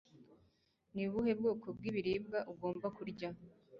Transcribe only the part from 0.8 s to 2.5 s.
ni ubuhe bwoko bw'ibiribwa